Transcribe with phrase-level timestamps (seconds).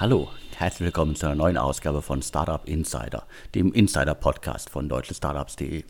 [0.00, 5.84] Hallo, herzlich willkommen zu einer neuen Ausgabe von Startup Insider, dem Insider-Podcast von deutschestartups.de.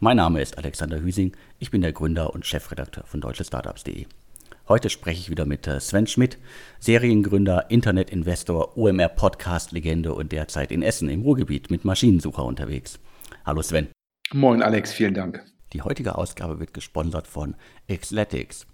[0.00, 4.06] Mein Name ist Alexander Hüsing, ich bin der Gründer und Chefredakteur von deutschestartups.de.
[4.66, 6.38] Heute spreche ich wieder mit äh, Sven Schmidt,
[6.80, 12.98] Seriengründer, Internetinvestor, OMR-Podcast-Legende und derzeit in Essen im Ruhrgebiet mit Maschinensucher unterwegs.
[13.44, 13.86] Hallo Sven.
[14.32, 15.44] Moin Alex, vielen Dank.
[15.72, 17.54] Die heutige Ausgabe wird gesponsert von
[17.88, 18.66] Xletics.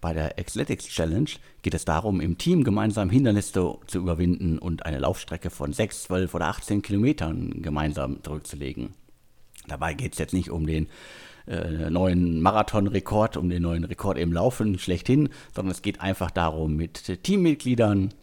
[0.00, 1.30] Bei der Xletics Challenge
[1.62, 6.34] geht es darum, im Team gemeinsam Hindernisse zu überwinden und eine Laufstrecke von 6, 12
[6.34, 8.94] oder 18 Kilometern gemeinsam zurückzulegen.
[9.66, 10.88] Dabei geht es jetzt nicht um den
[11.46, 16.76] äh, neuen Marathonrekord, um den neuen Rekord im Laufen schlechthin, sondern es geht einfach darum,
[16.76, 18.14] mit Teammitgliedern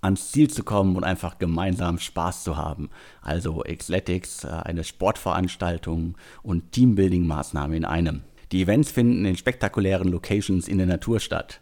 [0.00, 2.90] ans Ziel zu kommen und einfach gemeinsam Spaß zu haben.
[3.22, 8.22] Also Xletics, äh, eine Sportveranstaltung und Teambuilding-Maßnahme in einem.
[8.52, 11.60] Die Events finden in spektakulären Locations in der Natur statt.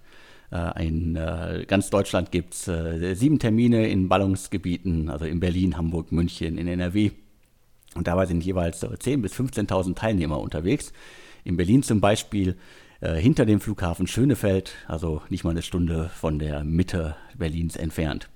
[0.52, 2.64] Äh, in äh, ganz Deutschland gibt es
[3.18, 7.10] sieben Termine in Ballungsgebieten, also in Berlin, Hamburg, München, in NRW.
[7.94, 10.92] Und dabei sind jeweils 10.000 bis 15.000 Teilnehmer unterwegs.
[11.44, 12.56] In Berlin zum Beispiel
[13.00, 18.28] äh, hinter dem Flughafen Schönefeld, also nicht mal eine Stunde von der Mitte Berlins entfernt.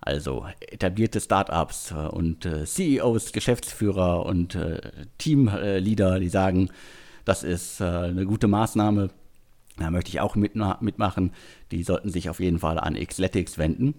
[0.00, 4.80] Also etablierte Startups äh, und äh, CEOs, Geschäftsführer und äh,
[5.18, 6.70] Teamleader, die sagen,
[7.30, 9.08] das ist äh, eine gute Maßnahme.
[9.76, 11.32] Da möchte ich auch mitmachen.
[11.70, 13.94] Die sollten sich auf jeden Fall an Xletics wenden.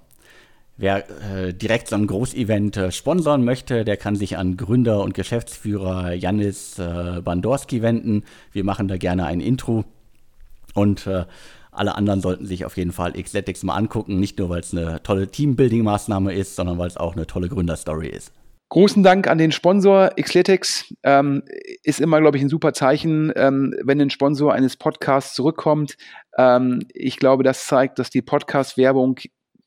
[0.77, 5.13] Wer äh, direkt so ein Großevent äh, sponsern möchte, der kann sich an Gründer und
[5.13, 8.23] Geschäftsführer Janis äh, Bandorski wenden.
[8.53, 9.83] Wir machen da gerne ein Intro.
[10.73, 11.25] Und äh,
[11.71, 14.21] alle anderen sollten sich auf jeden Fall Xletics mal angucken.
[14.21, 18.07] Nicht nur, weil es eine tolle Teambuilding-Maßnahme ist, sondern weil es auch eine tolle Gründerstory
[18.07, 18.31] ist.
[18.69, 20.93] Großen Dank an den Sponsor Xletics.
[21.01, 21.41] Ähm,
[21.81, 25.97] ist immer, glaube ich, ein super Zeichen, ähm, wenn ein Sponsor eines Podcasts zurückkommt.
[26.37, 29.17] Ähm, ich glaube, das zeigt, dass die Podcast-Werbung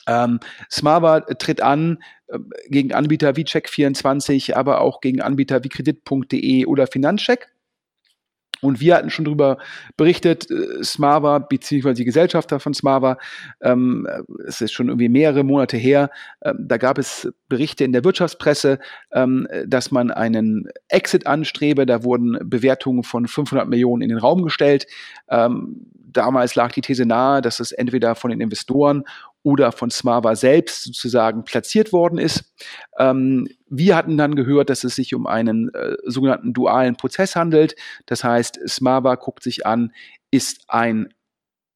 [0.06, 2.38] Ähm, Smava tritt an äh,
[2.68, 7.48] gegen Anbieter wie Check24, aber auch gegen Anbieter wie Kredit.de oder Finanzcheck.
[8.62, 9.58] Und wir hatten schon darüber
[9.96, 13.18] berichtet, äh, Smava, beziehungsweise die Gesellschafter von Smava,
[13.60, 14.06] ähm,
[14.46, 16.10] es ist schon irgendwie mehrere Monate her,
[16.42, 18.78] ähm, da gab es Berichte in der Wirtschaftspresse,
[19.12, 24.42] ähm, dass man einen Exit anstrebe, da wurden Bewertungen von 500 Millionen in den Raum
[24.42, 24.86] gestellt.
[25.28, 29.04] Ähm, damals lag die These nahe, dass es entweder von den Investoren
[29.42, 32.52] oder von Smava selbst sozusagen platziert worden ist.
[32.98, 37.74] Ähm, wir hatten dann gehört, dass es sich um einen äh, sogenannten dualen Prozess handelt.
[38.06, 39.92] Das heißt, Smava guckt sich an,
[40.30, 41.12] ist ein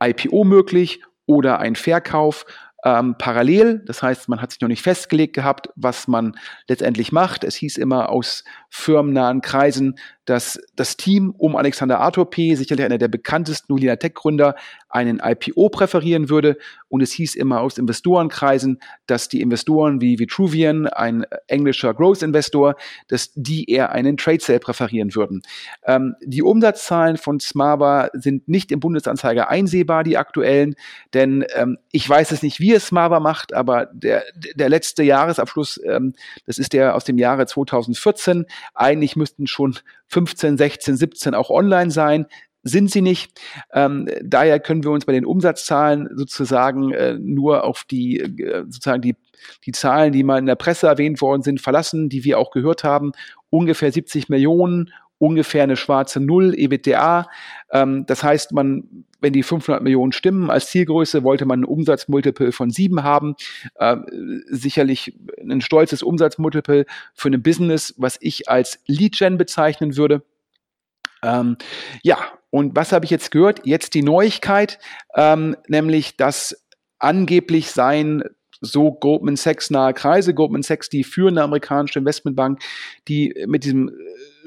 [0.03, 2.47] IPO möglich oder ein Verkauf
[2.85, 3.83] ähm, parallel.
[3.85, 6.37] Das heißt, man hat sich noch nicht festgelegt gehabt, was man
[6.69, 7.43] letztendlich macht.
[7.43, 12.99] Es hieß immer aus firmennahen Kreisen, dass das Team um Alexander Arthur P., sicherlich einer
[12.99, 14.55] der bekanntesten Nulina Tech-Gründer,
[14.89, 16.59] einen IPO präferieren würde.
[16.89, 22.77] Und es hieß immer aus Investorenkreisen, dass die Investoren wie Vitruvian, ein englischer Growth-Investor,
[23.09, 25.43] dass die eher einen Trade Sale präferieren würden.
[25.85, 30.75] Ähm, die Umsatzzahlen von Smava sind nicht im Bundesanzeiger einsehbar, die aktuellen,
[31.15, 34.25] denn ähm, ich weiß es nicht, wie es Smava macht, aber der,
[34.55, 36.15] der letzte Jahresabschluss, ähm,
[36.47, 38.47] das ist der aus dem Jahre 2014.
[38.75, 39.77] Eigentlich müssten schon
[40.09, 42.27] 15, 16, 17 auch online sein
[42.69, 43.41] sind sie nicht.
[43.73, 49.03] Ähm, daher können wir uns bei den Umsatzzahlen sozusagen äh, nur auf die äh, sozusagen
[49.03, 49.15] die
[49.65, 52.83] die Zahlen, die mal in der Presse erwähnt worden sind, verlassen, die wir auch gehört
[52.83, 53.13] haben.
[53.51, 57.29] Ungefähr 70 Millionen, ungefähr eine schwarze Null EBITDA.
[57.71, 62.53] Ähm, das heißt, man, wenn die 500 Millionen stimmen als Zielgröße, wollte man ein Umsatzmultiple
[62.53, 63.35] von sieben haben.
[63.77, 63.97] Äh,
[64.49, 70.23] sicherlich ein stolzes Umsatzmultiple für ein Business, was ich als Lead-Gen bezeichnen würde.
[71.23, 71.57] Ähm,
[72.03, 72.19] ja,
[72.51, 73.67] und was habe ich jetzt gehört?
[73.67, 74.79] Jetzt die Neuigkeit,
[75.15, 76.67] ähm, nämlich dass
[76.99, 78.23] angeblich sein
[78.61, 82.61] so Goldman Sachs nahe Kreise, Goldman Sachs, die führende amerikanische Investmentbank,
[83.09, 83.93] die mit diesem äh,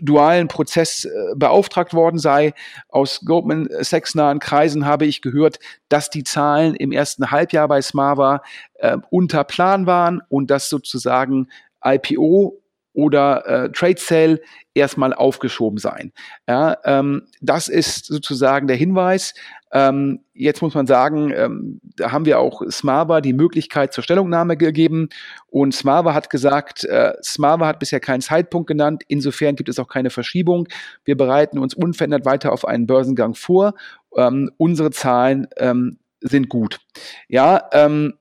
[0.01, 2.53] dualen Prozess äh, beauftragt worden sei.
[2.89, 5.59] Aus Goldman Sachs nahen Kreisen habe ich gehört,
[5.89, 8.41] dass die Zahlen im ersten Halbjahr bei Smava
[8.75, 11.47] äh, unter Plan waren und dass sozusagen
[11.83, 12.61] IPO
[12.93, 14.41] oder äh, Trade Sale
[14.73, 16.11] erstmal aufgeschoben sein.
[16.47, 19.33] Ja, ähm, das ist sozusagen der Hinweis.
[19.71, 24.57] Ähm, jetzt muss man sagen, ähm, da haben wir auch Smava die Möglichkeit zur Stellungnahme
[24.57, 25.09] gegeben
[25.47, 29.87] und Smava hat gesagt, äh, Smava hat bisher keinen Zeitpunkt genannt, insofern gibt es auch
[29.87, 30.67] keine Verschiebung.
[31.05, 33.73] Wir bereiten uns unverändert weiter auf einen Börsengang vor.
[34.15, 36.79] Ähm, unsere Zahlen ähm, sind gut.
[37.27, 38.15] Ja, ähm,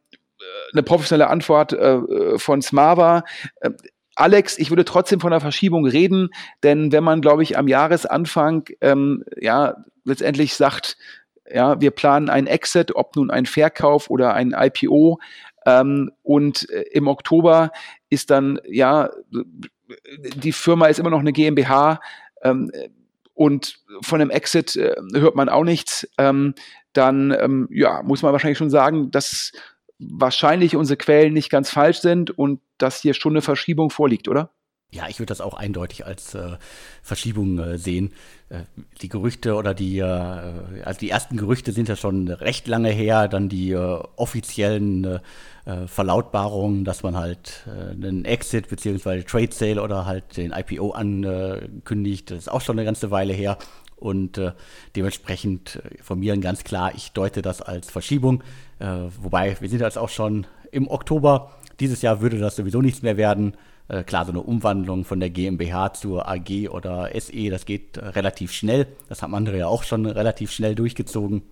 [0.73, 3.25] eine professionelle Antwort äh, von Smava.
[3.61, 3.71] Äh,
[4.15, 6.31] Alex, ich würde trotzdem von einer Verschiebung reden,
[6.63, 10.97] denn wenn man, glaube ich, am Jahresanfang ähm, ja letztendlich sagt,
[11.53, 15.19] ja, wir planen einen Exit, ob nun ein Verkauf oder ein IPO,
[15.69, 17.73] ähm, und äh, im Oktober
[18.09, 19.11] ist dann ja
[20.35, 22.01] die Firma ist immer noch eine GmbH
[22.43, 22.71] ähm,
[23.35, 26.09] und von einem Exit äh, hört man auch nichts.
[26.19, 26.55] Ähm,
[26.93, 29.53] dann ähm, ja muss man wahrscheinlich schon sagen, dass
[29.99, 34.51] wahrscheinlich unsere Quellen nicht ganz falsch sind und dass hier schon eine Verschiebung vorliegt, oder?
[34.91, 36.57] Ja, ich würde das auch eindeutig als äh,
[37.03, 38.15] Verschiebung äh, sehen.
[38.49, 38.61] Äh,
[39.03, 40.03] die Gerüchte oder die, äh,
[40.83, 45.21] also die ersten Gerüchte sind ja schon recht lange her, dann die äh, offiziellen äh,
[45.67, 50.93] äh Verlautbarungen, dass man halt äh, einen Exit beziehungsweise Trade Sale oder halt den IPO
[50.93, 53.59] ankündigt, das ist auch schon eine ganze Weile her.
[53.95, 54.53] Und äh,
[54.97, 58.43] dementsprechend äh, von mir ganz klar, ich deute das als Verschiebung.
[58.79, 58.87] Äh,
[59.21, 61.51] wobei, wir sind jetzt auch schon im Oktober.
[61.79, 63.55] Dieses Jahr würde das sowieso nichts mehr werden.
[63.89, 68.07] Äh, klar, so eine Umwandlung von der GmbH zur AG oder SE, das geht äh,
[68.07, 68.87] relativ schnell.
[69.09, 71.43] Das haben andere ja auch schon relativ schnell durchgezogen.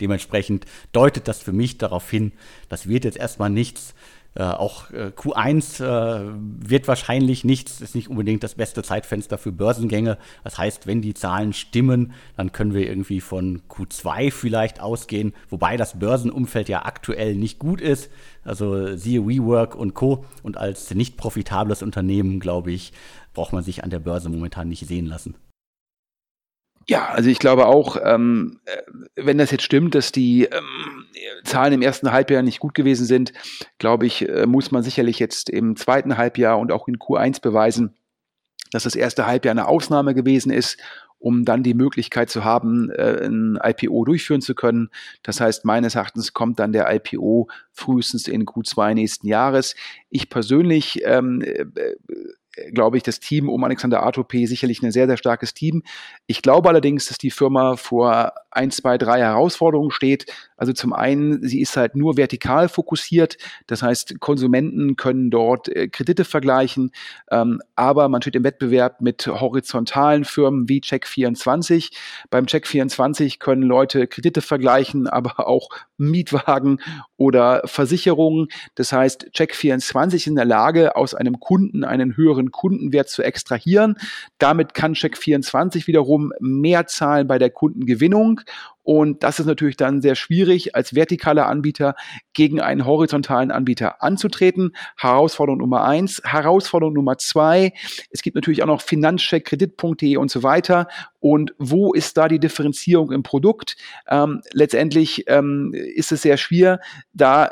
[0.00, 2.32] Dementsprechend deutet das für mich darauf hin,
[2.68, 3.94] das wird jetzt erstmal nichts.
[4.36, 9.52] Äh, auch äh, Q1 äh, wird wahrscheinlich nichts, ist nicht unbedingt das beste Zeitfenster für
[9.52, 10.18] Börsengänge.
[10.42, 15.76] Das heißt, wenn die Zahlen stimmen, dann können wir irgendwie von Q2 vielleicht ausgehen, wobei
[15.76, 18.10] das Börsenumfeld ja aktuell nicht gut ist.
[18.42, 20.24] Also siehe WeWork und Co.
[20.42, 22.92] Und als nicht profitables Unternehmen, glaube ich,
[23.34, 25.34] braucht man sich an der Börse momentan nicht sehen lassen.
[26.86, 28.82] Ja, also ich glaube auch, ähm, äh,
[29.16, 31.06] wenn das jetzt stimmt, dass die ähm,
[31.44, 33.32] Zahlen im ersten Halbjahr nicht gut gewesen sind,
[33.78, 37.94] glaube ich, äh, muss man sicherlich jetzt im zweiten Halbjahr und auch in Q1 beweisen,
[38.70, 40.78] dass das erste Halbjahr eine Ausnahme gewesen ist,
[41.18, 44.90] um dann die Möglichkeit zu haben, äh, ein IPO durchführen zu können.
[45.22, 49.74] Das heißt, meines Erachtens kommt dann der IPO frühestens in Q2 nächsten Jahres.
[50.10, 51.64] Ich persönlich ähm, äh,
[52.72, 54.46] glaube ich, das Team um Alexander P.
[54.46, 55.82] sicherlich ein sehr, sehr starkes Team.
[56.26, 60.26] Ich glaube allerdings, dass die Firma vor ein, zwei, drei Herausforderungen steht.
[60.56, 63.36] Also zum einen, sie ist halt nur vertikal fokussiert.
[63.66, 66.90] Das heißt, Konsumenten können dort äh, Kredite vergleichen.
[67.30, 71.92] Ähm, aber man steht im Wettbewerb mit horizontalen Firmen wie Check24.
[72.30, 76.80] Beim Check24 können Leute Kredite vergleichen, aber auch Mietwagen
[77.16, 78.48] oder Versicherungen.
[78.74, 83.96] Das heißt, Check24 ist in der Lage, aus einem Kunden einen höheren Kundenwert zu extrahieren.
[84.38, 88.40] Damit kann Check24 wiederum mehr zahlen bei der Kundengewinnung
[88.84, 91.96] und das ist natürlich dann sehr schwierig, als vertikaler Anbieter
[92.34, 94.76] gegen einen horizontalen Anbieter anzutreten.
[94.96, 96.20] Herausforderung Nummer eins.
[96.22, 97.72] Herausforderung Nummer zwei.
[98.10, 100.88] Es gibt natürlich auch noch Finanzcheck, Kredit.de und so weiter.
[101.18, 103.76] Und wo ist da die Differenzierung im Produkt?
[104.06, 106.80] Ähm, letztendlich ähm, ist es sehr schwer,
[107.14, 107.50] da äh,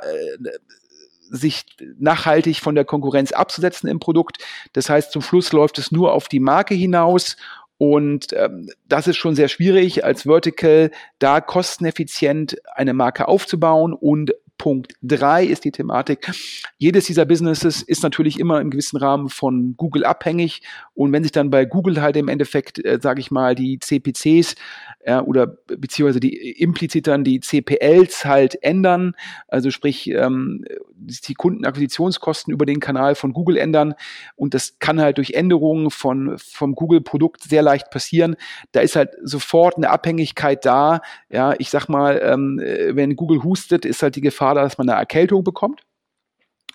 [1.32, 1.64] sich
[1.98, 4.36] nachhaltig von der Konkurrenz abzusetzen im Produkt.
[4.74, 7.38] Das heißt, zum Schluss läuft es nur auf die Marke hinaus
[7.84, 14.30] Und ähm, das ist schon sehr schwierig, als Vertical da kosteneffizient eine Marke aufzubauen und
[14.62, 16.31] Punkt drei ist die Thematik.
[16.78, 20.62] Jedes dieser Businesses ist natürlich immer im gewissen Rahmen von Google abhängig.
[20.95, 24.54] Und wenn sich dann bei Google halt im Endeffekt, äh, sage ich mal, die CPCs
[25.00, 29.14] äh, oder beziehungsweise die implizit dann die CPLs halt ändern,
[29.49, 30.64] also sprich ähm,
[30.95, 33.95] die Kundenakquisitionskosten über den Kanal von Google ändern
[34.37, 38.37] und das kann halt durch Änderungen von vom Google-Produkt sehr leicht passieren.
[38.71, 41.00] Da ist halt sofort eine Abhängigkeit da.
[41.31, 44.78] Ja, ich sag mal, ähm, äh, wenn Google hustet, ist halt die Gefahr Gefahr, dass
[44.78, 45.82] man eine Erkältung bekommt.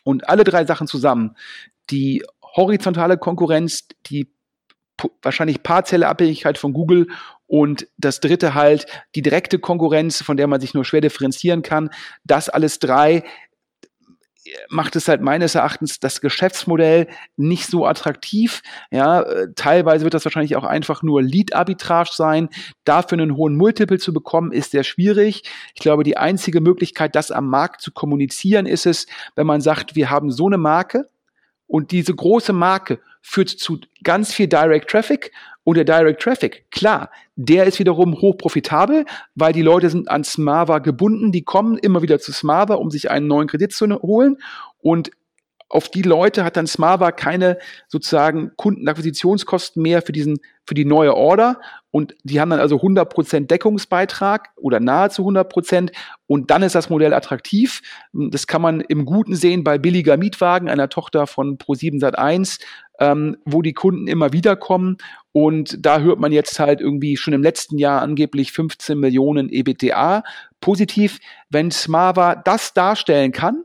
[0.03, 1.36] Und alle drei Sachen zusammen,
[1.89, 4.31] die horizontale Konkurrenz, die
[5.22, 7.07] wahrscheinlich partielle Abhängigkeit von Google
[7.46, 11.91] und das dritte halt die direkte Konkurrenz, von der man sich nur schwer differenzieren kann.
[12.24, 13.24] Das alles drei
[14.70, 18.62] macht es halt meines Erachtens das Geschäftsmodell nicht so attraktiv.
[18.92, 22.50] Ja, äh, teilweise wird das wahrscheinlich auch einfach nur Lead-Arbitrage sein.
[22.84, 25.44] Dafür einen hohen Multiple zu bekommen, ist sehr schwierig.
[25.75, 29.96] Ich glaube, die einzige Möglichkeit, das am Markt zu kommunizieren, ist es, wenn man sagt,
[29.96, 31.08] wir haben so eine Marke
[31.68, 35.31] und diese große Marke führt zu ganz viel Direct Traffic.
[35.65, 39.05] Und der Direct Traffic, klar, der ist wiederum hoch profitabel,
[39.36, 43.12] weil die Leute sind an Smava gebunden, die kommen immer wieder zu Smava, um sich
[43.12, 44.38] einen neuen Kredit zu holen.
[44.79, 45.12] Und
[45.67, 47.57] auf die Leute hat dann Smava keine
[47.89, 51.60] sozusagen Kundenakquisitionskosten mehr für diesen, für die neue Order.
[51.89, 55.91] Und die haben dann also 100% Deckungsbeitrag oder nahezu 100%.
[56.27, 57.82] Und dann ist das Modell attraktiv.
[58.13, 62.60] Das kann man im Guten sehen bei billiger Mietwagen, einer Tochter von Pro7 Sat1,
[63.00, 64.98] ähm, wo die Kunden immer wieder kommen.
[65.32, 70.24] Und da hört man jetzt halt irgendwie schon im letzten Jahr angeblich 15 Millionen EBTA.
[70.60, 73.63] Positiv, wenn Smava das darstellen kann,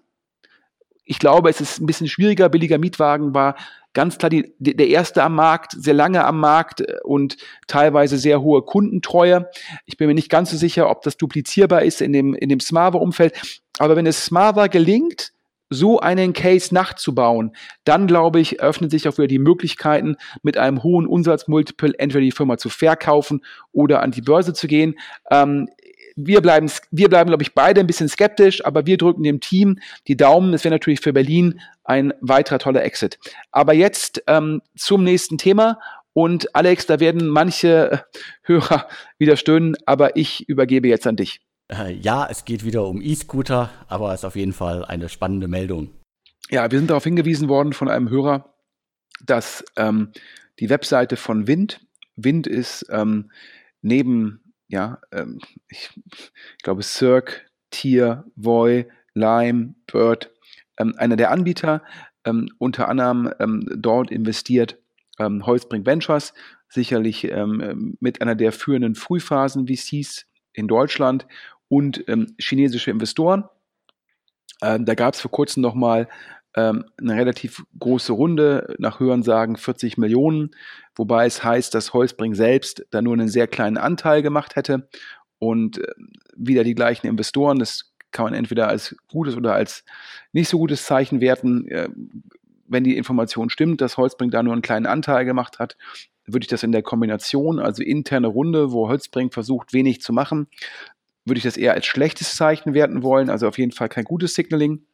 [1.05, 2.49] ich glaube, es ist ein bisschen schwieriger.
[2.49, 3.57] Billiger Mietwagen war
[3.95, 8.43] ganz klar die, der erste am Markt, sehr lange am Markt äh, und teilweise sehr
[8.43, 9.49] hohe Kundentreue.
[9.87, 12.61] Ich bin mir nicht ganz so sicher, ob das duplizierbar ist in dem, in dem
[12.61, 13.61] Smava-Umfeld.
[13.79, 15.33] Aber wenn es Smava gelingt,
[15.73, 17.53] so einen Case nachzubauen,
[17.85, 22.33] dann glaube ich, öffnen sich auch wieder die Möglichkeiten, mit einem hohen Umsatzmultiple entweder die
[22.33, 24.99] Firma zu verkaufen oder an die Börse zu gehen.
[25.31, 25.69] Ähm,
[26.17, 29.79] wir bleiben, wir bleiben, glaube ich, beide ein bisschen skeptisch, aber wir drücken dem Team
[30.09, 30.53] die Daumen.
[30.53, 33.19] Das wäre natürlich für Berlin ein weiterer toller Exit.
[33.51, 35.79] Aber jetzt ähm, zum nächsten Thema.
[36.15, 38.05] Und Alex, da werden manche
[38.43, 38.87] Hörer
[39.19, 41.41] wieder stöhnen, aber ich übergebe jetzt an dich.
[41.73, 45.49] Äh, ja, es geht wieder um E-Scooter, aber es ist auf jeden Fall eine spannende
[45.49, 45.91] Meldung.
[46.51, 48.55] Ja, wir sind darauf hingewiesen worden von einem Hörer,
[49.25, 50.13] dass ähm,
[50.59, 51.81] die Webseite von Wind,
[52.17, 53.31] Wind ist ähm,
[53.81, 54.42] neben
[54.73, 55.39] ja, ähm,
[55.69, 60.31] ich, ich, glaube Cirque, Tier, Voy, Lime, Bird,
[60.79, 61.83] ähm, einer der Anbieter,
[62.25, 64.79] ähm, unter anderem ähm, dort investiert
[65.19, 66.33] ähm, Holzbrink Ventures,
[66.71, 70.25] sicherlich ähm, mit einer der führenden Frühphasen VCs
[70.55, 71.27] in Deutschland
[71.69, 72.05] und
[72.39, 73.45] chinesische Investoren.
[74.61, 76.07] da gab es vor kurzem nochmal
[76.55, 80.51] ähm, eine relativ große Runde, nach Hörensagen 40 Millionen,
[80.95, 84.89] wobei es heißt, dass Holzbring selbst da nur einen sehr kleinen Anteil gemacht hätte
[85.39, 85.93] und äh,
[86.37, 87.59] wieder die gleichen Investoren.
[87.59, 89.85] Das kann man entweder als gutes oder als
[90.33, 91.67] nicht so gutes Zeichen werten.
[91.69, 91.89] Äh,
[92.67, 95.77] wenn die Information stimmt, dass Holzbring da nur einen kleinen Anteil gemacht hat,
[96.27, 100.47] würde ich das in der Kombination, also interne Runde, wo Holzbring versucht, wenig zu machen,
[101.25, 104.35] würde ich das eher als schlechtes Zeichen werten wollen, also auf jeden Fall kein gutes
[104.35, 104.85] Signaling.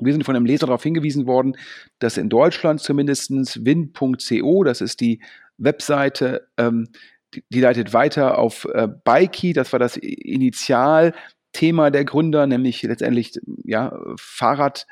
[0.00, 1.56] Wir sind von einem Leser darauf hingewiesen worden,
[1.98, 3.30] dass in Deutschland zumindest
[3.64, 5.20] win.co, das ist die
[5.56, 6.88] Webseite, ähm,
[7.34, 13.38] die, die, leitet weiter auf äh, Bikey, das war das Initialthema der Gründer, nämlich letztendlich
[13.64, 14.86] ja, Fahrrad,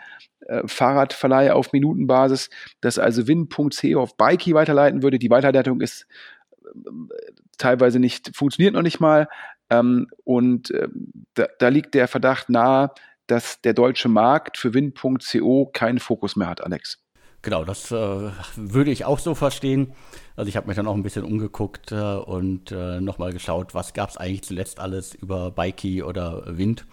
[0.46, 2.48] äh, Fahrradverleih auf Minutenbasis,
[2.80, 5.18] dass also win.co auf Bikey weiterleiten würde.
[5.18, 6.06] Die Weiterleitung ist
[6.64, 6.68] äh,
[7.58, 9.28] teilweise nicht, funktioniert noch nicht mal.
[9.70, 10.88] Ähm, und äh,
[11.34, 12.90] da, da liegt der Verdacht nahe,
[13.32, 16.98] dass der deutsche Markt für Win.co keinen Fokus mehr hat, Alex.
[17.40, 19.94] Genau, das äh, würde ich auch so verstehen.
[20.36, 23.94] Also ich habe mich dann auch ein bisschen umgeguckt äh, und äh, nochmal geschaut, was
[23.94, 26.86] gab es eigentlich zuletzt alles über Bikey oder Wind.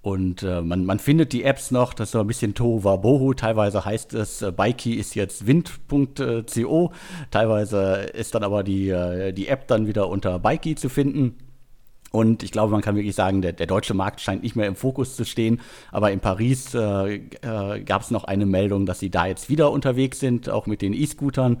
[0.00, 3.34] Und äh, man, man findet die Apps noch, das ist so ein bisschen Tohuwabohu.
[3.34, 6.92] Teilweise heißt es, äh, Bikey ist jetzt wind.co.
[7.30, 11.36] Teilweise ist dann aber die, äh, die App dann wieder unter Bikey zu finden.
[12.10, 14.76] Und ich glaube, man kann wirklich sagen, der, der, deutsche Markt scheint nicht mehr im
[14.76, 15.60] Fokus zu stehen.
[15.92, 19.70] Aber in Paris äh, äh, gab es noch eine Meldung, dass sie da jetzt wieder
[19.70, 21.60] unterwegs sind, auch mit den E-Scootern.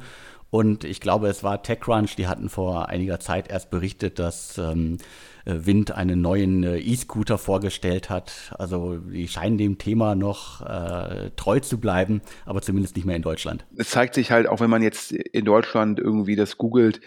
[0.50, 4.96] Und ich glaube, es war TechCrunch, die hatten vor einiger Zeit erst berichtet, dass ähm,
[5.44, 8.54] äh, Wind einen neuen äh, E-Scooter vorgestellt hat.
[8.58, 13.22] Also die scheinen dem Thema noch äh, treu zu bleiben, aber zumindest nicht mehr in
[13.22, 13.66] Deutschland.
[13.76, 17.00] Es zeigt sich halt, auch wenn man jetzt in Deutschland irgendwie das googelt,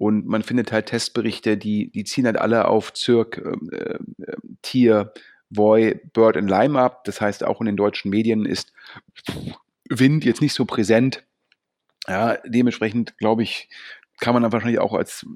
[0.00, 3.36] und man findet halt Testberichte, die, die ziehen halt alle auf Zirk,
[3.70, 3.98] äh,
[4.62, 5.12] Tier,
[5.50, 7.04] Voy, Bird und Lime ab.
[7.04, 8.72] Das heißt, auch in den deutschen Medien ist
[9.90, 11.22] Wind jetzt nicht so präsent.
[12.08, 13.68] Ja, dementsprechend glaube ich,
[14.20, 15.26] kann man dann wahrscheinlich auch als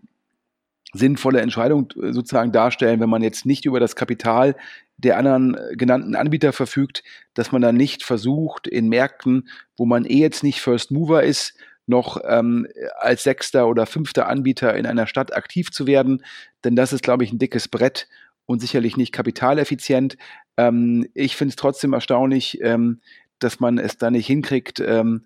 [0.95, 4.57] sinnvolle Entscheidung äh, sozusagen darstellen, wenn man jetzt nicht über das Kapital
[4.97, 7.05] der anderen äh, genannten Anbieter verfügt,
[7.35, 11.53] dass man dann nicht versucht, in Märkten, wo man eh jetzt nicht First Mover ist,
[11.87, 12.67] noch ähm,
[12.99, 16.25] als sechster oder fünfter Anbieter in einer Stadt aktiv zu werden.
[16.65, 18.09] Denn das ist, glaube ich, ein dickes Brett
[18.47, 20.17] und sicherlich nicht kapitaleffizient.
[20.57, 23.01] Ähm, ich finde es trotzdem erstaunlich, ähm,
[23.39, 25.25] dass man es da nicht hinkriegt, ähm,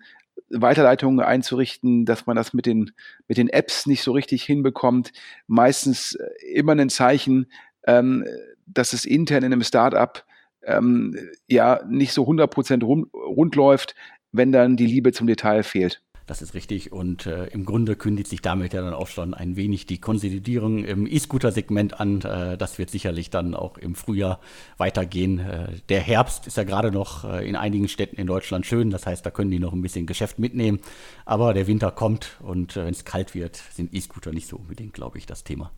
[0.49, 2.91] Weiterleitungen einzurichten, dass man das mit den,
[3.27, 5.11] mit den Apps nicht so richtig hinbekommt.
[5.47, 7.51] Meistens äh, immer ein Zeichen,
[7.85, 8.25] ähm,
[8.65, 10.23] dass es intern in einem Startup
[10.63, 11.15] ähm,
[11.47, 13.95] ja nicht so 100% rund, rund läuft,
[14.31, 16.01] wenn dann die Liebe zum Detail fehlt.
[16.29, 19.55] Das ist richtig und äh, im Grunde kündigt sich damit ja dann auch schon ein
[19.55, 22.21] wenig die Konsolidierung im E-Scooter-Segment an.
[22.21, 24.39] Äh, das wird sicherlich dann auch im Frühjahr
[24.77, 25.39] weitergehen.
[25.39, 29.07] Äh, der Herbst ist ja gerade noch äh, in einigen Städten in Deutschland schön, das
[29.07, 30.81] heißt, da können die noch ein bisschen Geschäft mitnehmen.
[31.25, 34.93] Aber der Winter kommt und äh, wenn es kalt wird, sind E-Scooter nicht so unbedingt,
[34.93, 35.71] glaube ich, das Thema.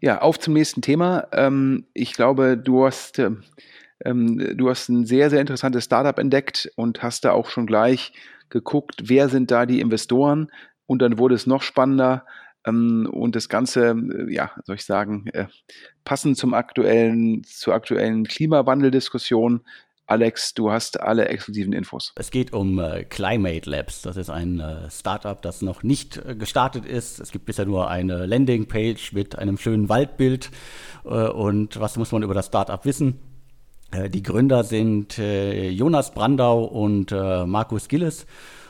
[0.00, 1.26] Ja, auf zum nächsten Thema.
[1.32, 3.42] Ähm, ich glaube, du hast ähm,
[4.02, 8.14] ähm du hast ein sehr, sehr interessantes Startup entdeckt und hast da auch schon gleich
[8.50, 10.50] geguckt, wer sind da die Investoren
[10.86, 12.24] und dann wurde es noch spannender
[12.66, 15.46] ähm, und das Ganze, äh, ja, soll ich sagen, äh,
[16.04, 19.62] passend zum aktuellen, zur aktuellen Klimawandeldiskussion.
[20.06, 22.12] Alex, du hast alle exklusiven Infos.
[22.16, 24.02] Es geht um äh, Climate Labs.
[24.02, 27.20] Das ist ein äh, Startup, das noch nicht äh, gestartet ist.
[27.20, 30.50] Es gibt bisher nur eine Landingpage mit einem schönen Waldbild.
[31.04, 33.20] Äh, und was muss man über das Startup wissen?
[33.90, 38.26] Äh, die Gründer sind äh, Jonas Brandau und äh, Markus Gilles.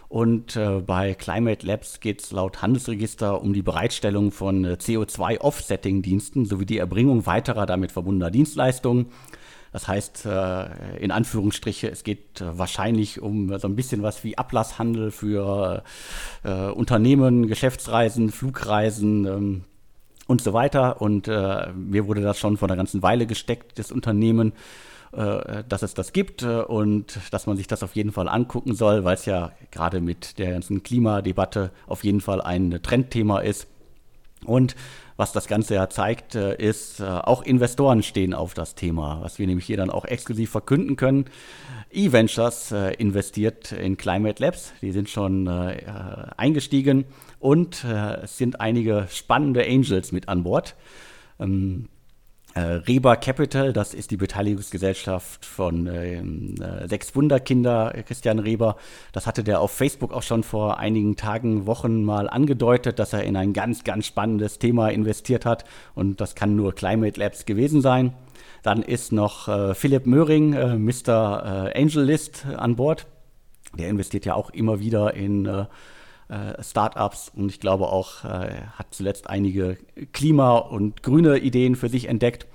[0.09, 6.79] Und bei Climate Labs geht es laut Handelsregister um die Bereitstellung von CO2-Offsetting-Diensten sowie die
[6.79, 9.07] Erbringung weiterer damit verbundener Dienstleistungen.
[9.73, 10.27] Das heißt,
[10.99, 15.85] in Anführungsstriche, es geht wahrscheinlich um so ein bisschen was wie Ablasshandel für
[16.43, 19.65] Unternehmen, Geschäftsreisen, Flugreisen, ähm,
[20.27, 21.01] und so weiter.
[21.01, 24.55] Und mir wurde das schon vor einer ganzen Weile gesteckt, das Unternehmen.
[25.13, 28.77] Äh, dass es das gibt äh, und dass man sich das auf jeden Fall angucken
[28.77, 33.67] soll, weil es ja gerade mit der ganzen Klimadebatte auf jeden Fall ein Trendthema ist.
[34.45, 34.77] Und
[35.17, 39.49] was das Ganze ja zeigt, äh, ist, auch Investoren stehen auf das Thema, was wir
[39.49, 41.25] nämlich hier dann auch exklusiv verkünden können.
[41.91, 47.05] E-Ventures investiert in Climate Labs, die sind schon eingestiegen
[47.41, 50.77] und es sind einige spannende Angels mit an Bord.
[52.55, 58.77] Äh, Reba Capital, das ist die Beteiligungsgesellschaft von ähm, äh, Sechs Wunderkinder, äh, Christian Reber.
[59.13, 63.23] Das hatte der auf Facebook auch schon vor einigen Tagen, Wochen mal angedeutet, dass er
[63.23, 65.65] in ein ganz, ganz spannendes Thema investiert hat.
[65.95, 68.15] Und das kann nur Climate Labs gewesen sein.
[68.65, 71.71] Dann ist noch äh, Philipp Möhring, äh, Mr.
[71.73, 73.07] Äh, Angel List, an Bord.
[73.79, 75.47] Der investiert ja auch immer wieder in
[76.31, 79.77] äh, Startups und ich glaube auch, äh, hat zuletzt einige
[80.13, 82.47] Klima- und grüne Ideen für sich entdeckt.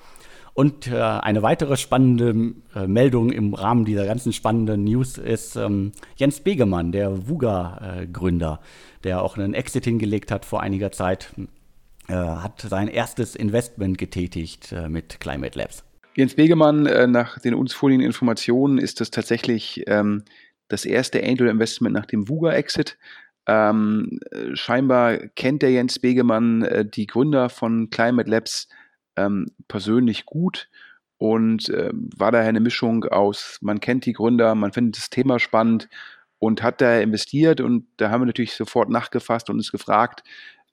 [0.53, 2.53] Und äh, eine weitere spannende
[2.87, 8.61] Meldung im Rahmen dieser ganzen spannenden News ist ähm, Jens Begemann, der VUGA-Gründer,
[9.03, 11.33] der auch einen Exit hingelegt hat vor einiger Zeit,
[12.07, 15.83] hat sein erstes Investment getätigt mit Climate Labs.
[16.15, 20.23] Jens Begemann, nach den uns vorliegenden Informationen ist das tatsächlich ähm,
[20.67, 22.97] das erste Angel Investment nach dem VUGA-Exit.
[23.47, 24.19] Ähm,
[24.53, 28.67] scheinbar kennt der Jens Begemann äh, die Gründer von Climate Labs
[29.15, 30.69] ähm, persönlich gut
[31.17, 35.39] und äh, war daher eine Mischung aus, man kennt die Gründer, man findet das Thema
[35.39, 35.89] spannend
[36.39, 40.23] und hat da investiert und da haben wir natürlich sofort nachgefasst und uns gefragt,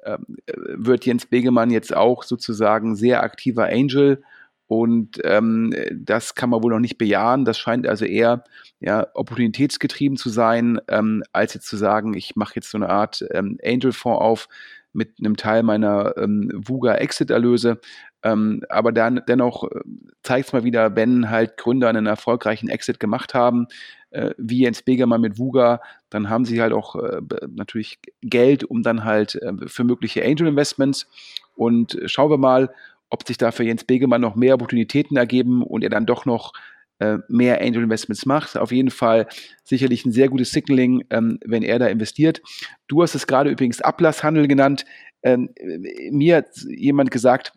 [0.04, 4.22] ähm, äh, wird Jens Begemann jetzt auch sozusagen sehr aktiver Angel
[4.72, 7.44] und ähm, das kann man wohl noch nicht bejahen.
[7.44, 8.42] Das scheint also eher
[8.80, 13.22] ja, opportunitätsgetrieben zu sein, ähm, als jetzt zu sagen, ich mache jetzt so eine Art
[13.32, 14.48] ähm, Angel-Fonds auf
[14.94, 17.80] mit einem Teil meiner ähm, VUGA-Exit-Erlöse.
[18.22, 19.80] Ähm, aber dann, dennoch äh,
[20.22, 23.66] zeigt es mal wieder, wenn halt Gründer einen erfolgreichen Exit gemacht haben,
[24.08, 28.82] äh, wie Jens Begermann mit VUGA, dann haben sie halt auch äh, natürlich Geld, um
[28.82, 31.08] dann halt äh, für mögliche Angel-Investments.
[31.56, 32.70] Und schauen wir mal,
[33.12, 36.54] ob sich da für Jens Begemann noch mehr Opportunitäten ergeben und er dann doch noch
[36.98, 38.56] äh, mehr Angel Investments macht.
[38.56, 39.28] Auf jeden Fall
[39.64, 42.40] sicherlich ein sehr gutes Signaling, ähm, wenn er da investiert.
[42.88, 44.86] Du hast es gerade übrigens Ablasshandel genannt.
[45.22, 45.50] Ähm,
[46.10, 47.52] mir hat jemand gesagt,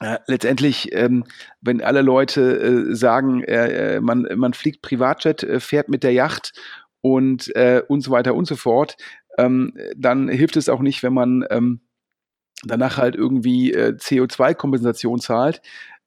[0.00, 1.24] äh, letztendlich, ähm,
[1.60, 6.12] wenn alle Leute äh, sagen, äh, äh man, man fliegt Privatjet, äh, fährt mit der
[6.12, 6.54] Yacht
[7.02, 7.50] und,
[7.88, 8.98] und so weiter und so fort,
[9.38, 11.80] ähm, dann hilft es auch nicht, wenn man ähm,
[12.64, 15.62] danach halt irgendwie äh, CO2-Kompensation zahlt,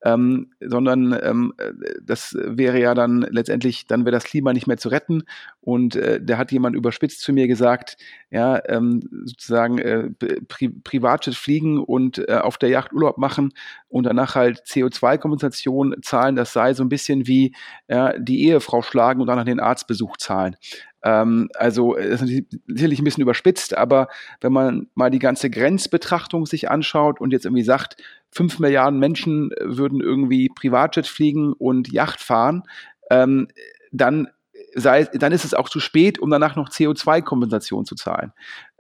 [0.06, 1.54] ähm, sondern ähm,
[2.02, 5.24] das wäre ja dann letztendlich, dann wäre das Klima nicht mehr zu retten.
[5.62, 7.98] Und äh, da hat jemand überspitzt zu mir gesagt,
[8.30, 10.10] ja, ähm, sozusagen äh,
[10.48, 13.54] Pri Privatjet fliegen und äh, auf der Yacht Urlaub machen
[13.94, 17.54] und danach halt CO2-Kompensation zahlen, das sei so ein bisschen wie
[17.88, 20.56] ja, die Ehefrau schlagen und danach den Arztbesuch zahlen.
[21.04, 24.08] Ähm, also das ist sicherlich ein bisschen überspitzt, aber
[24.42, 27.98] wenn man mal die ganze Grenzbetrachtung sich anschaut und jetzt irgendwie sagt,
[28.32, 32.64] fünf Milliarden Menschen würden irgendwie Privatjet fliegen und Yacht fahren,
[33.12, 33.48] ähm,
[33.92, 34.28] dann
[34.74, 38.34] sei, dann ist es auch zu spät, um danach noch CO2-Kompensation zu zahlen.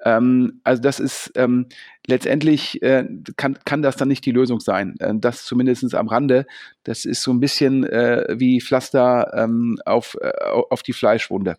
[0.03, 1.67] Ähm, also das ist ähm,
[2.07, 3.05] letztendlich äh,
[3.37, 4.95] kann, kann das dann nicht die Lösung sein.
[4.99, 6.45] Äh, das zumindest am Rande.
[6.83, 10.31] Das ist so ein bisschen äh, wie Pflaster ähm, auf, äh,
[10.69, 11.55] auf die Fleischwunde.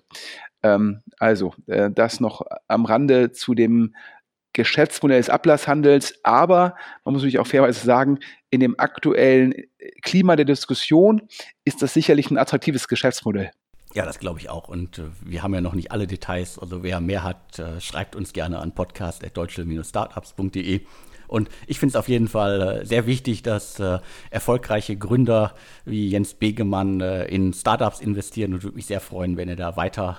[0.62, 3.94] Ähm, also, äh, das noch am Rande zu dem
[4.52, 9.52] Geschäftsmodell des Ablasshandels, aber man muss natürlich auch fairerweise sagen, in dem aktuellen
[10.02, 11.22] Klima der Diskussion
[11.64, 13.50] ist das sicherlich ein attraktives Geschäftsmodell.
[13.94, 14.68] Ja, das glaube ich auch.
[14.68, 16.58] Und äh, wir haben ja noch nicht alle Details.
[16.58, 20.80] Also wer mehr hat, äh, schreibt uns gerne an podcast.deutsche-startups.de.
[21.28, 23.80] Und ich finde es auf jeden Fall äh, sehr wichtig, dass
[24.30, 25.54] erfolgreiche Gründer
[25.84, 30.16] wie Jens Begemann in Startups investieren und würde mich sehr freuen, wenn er da weiter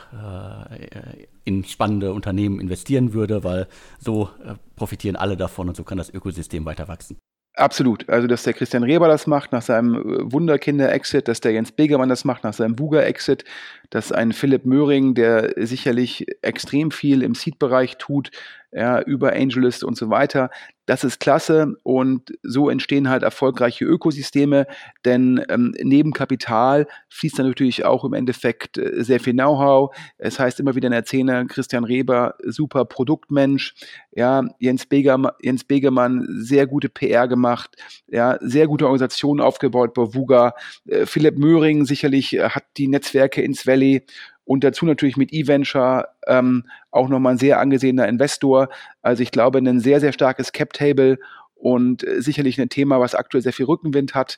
[1.43, 3.67] in spannende Unternehmen investieren würde, weil
[3.99, 4.29] so
[4.75, 7.17] profitieren alle davon und so kann das Ökosystem weiter wachsen.
[7.57, 8.09] Absolut.
[8.09, 12.09] Also, dass der Christian Reber das macht nach seinem äh, Wunderkinder-Exit, dass der Jens Begemann
[12.09, 13.45] das macht nach seinem Buga-Exit,
[13.89, 18.31] dass ein Philipp Möhring, der sicherlich extrem viel im Seed-Bereich tut,
[18.75, 20.49] ja, über Angelist und so weiter.
[20.85, 24.67] Das ist klasse und so entstehen halt erfolgreiche Ökosysteme,
[25.05, 29.95] denn ähm, neben Kapital fließt dann natürlich auch im Endeffekt äh, sehr viel Know-how.
[30.17, 33.73] Es heißt immer wieder in der Szene, Christian Reber, super Produktmensch,
[34.11, 40.13] ja, Jens, Begermann, Jens Begemann, sehr gute PR gemacht, ja, sehr gute Organisation aufgebaut bei
[40.13, 40.53] VUGA.
[40.85, 44.05] Äh, Philipp Möhring sicherlich äh, hat die Netzwerke ins Valley
[44.45, 48.69] und dazu natürlich mit eVenture ähm, auch nochmal ein sehr angesehener Investor.
[49.01, 51.19] Also ich glaube, ein sehr, sehr starkes Cap-Table
[51.55, 54.37] und äh, sicherlich ein Thema, was aktuell sehr viel Rückenwind hat.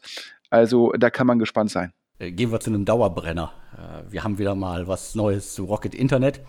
[0.49, 1.91] Also da kann man gespannt sein.
[2.19, 3.51] Äh, gehen wir zu einem Dauerbrenner.
[3.77, 6.41] Äh, wir haben wieder mal was Neues zu Rocket Internet.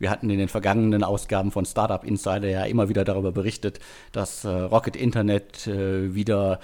[0.00, 3.80] Wir hatten in den vergangenen Ausgaben von Startup Insider ja immer wieder darüber berichtet,
[4.12, 6.58] dass äh, Rocket Internet äh, wieder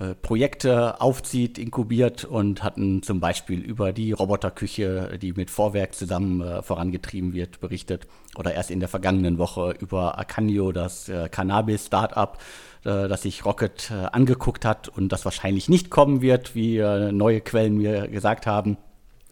[0.00, 6.62] äh, Projekte aufzieht, inkubiert und hatten zum Beispiel über die Roboterküche, die mit Vorwerk zusammen
[6.62, 8.06] vorangetrieben wird, berichtet.
[8.36, 12.38] Oder erst in der vergangenen Woche über Acanio, das Cannabis-Startup,
[12.84, 18.08] das sich Rocket angeguckt hat und das wahrscheinlich nicht kommen wird, wie neue Quellen mir
[18.08, 18.78] gesagt haben.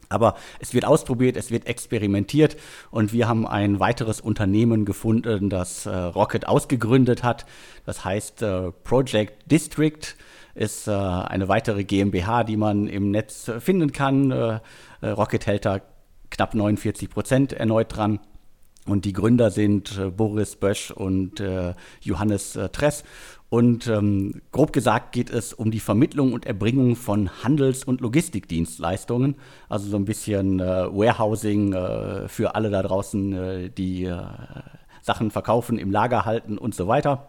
[0.08, 2.56] Aber es wird ausprobiert, es wird experimentiert
[2.90, 7.46] und wir haben ein weiteres Unternehmen gefunden, das äh, Rocket ausgegründet hat.
[7.84, 10.16] Das heißt äh, Project District
[10.56, 14.30] ist äh, eine weitere GmbH, die man im Netz finden kann.
[14.30, 14.60] Äh,
[15.02, 15.80] äh, Rocket hält da
[16.30, 18.18] knapp 49 Prozent erneut dran.
[18.86, 21.42] Und die Gründer sind äh, Boris Bösch und
[22.00, 23.04] Johannes Tress.
[23.48, 29.37] Und ähm, grob gesagt geht es um die Vermittlung und Erbringung von Handels- und Logistikdienstleistungen.
[29.68, 34.20] Also so ein bisschen äh, Warehousing äh, für alle da draußen, äh, die äh,
[35.00, 37.28] Sachen verkaufen, im Lager halten und so weiter.